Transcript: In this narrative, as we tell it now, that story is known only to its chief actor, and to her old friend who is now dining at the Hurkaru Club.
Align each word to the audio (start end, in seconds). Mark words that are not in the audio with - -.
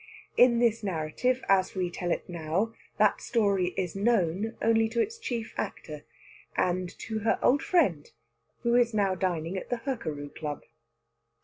In 0.35 0.57
this 0.57 0.81
narrative, 0.83 1.43
as 1.47 1.75
we 1.75 1.91
tell 1.91 2.09
it 2.09 2.27
now, 2.27 2.73
that 2.97 3.21
story 3.21 3.67
is 3.77 3.95
known 3.95 4.57
only 4.59 4.89
to 4.89 4.99
its 4.99 5.19
chief 5.19 5.53
actor, 5.57 6.05
and 6.57 6.89
to 7.01 7.19
her 7.19 7.37
old 7.43 7.61
friend 7.61 8.09
who 8.63 8.73
is 8.73 8.95
now 8.95 9.13
dining 9.13 9.57
at 9.57 9.69
the 9.69 9.77
Hurkaru 9.77 10.33
Club. 10.33 10.63